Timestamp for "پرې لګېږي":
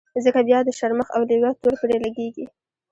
1.81-2.45